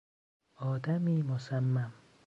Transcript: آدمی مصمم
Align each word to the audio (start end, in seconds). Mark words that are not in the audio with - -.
آدمی 0.59 1.21
مصمم 1.23 1.93